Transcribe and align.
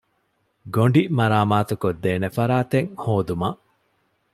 ގޮނޑި 0.73 1.01
މަރާމާތުކޮށްދޭނެ 1.17 2.27
ފަރާތެއް 2.37 2.89
ހޯދުމަށް 3.03 3.59